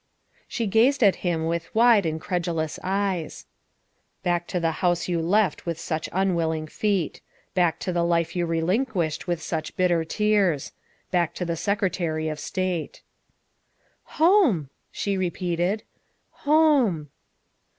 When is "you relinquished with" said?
8.35-9.43